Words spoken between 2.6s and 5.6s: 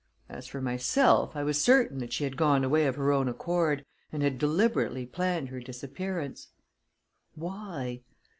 away of her own accord, and had deliberately planned her